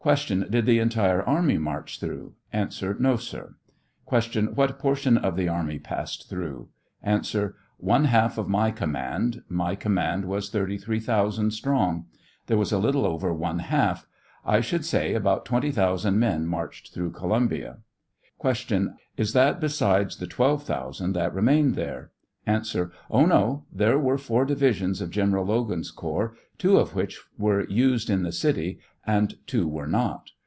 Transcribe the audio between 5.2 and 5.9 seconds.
the army